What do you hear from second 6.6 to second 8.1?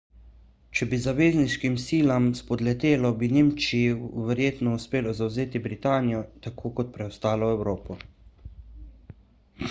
kot preostalo evropo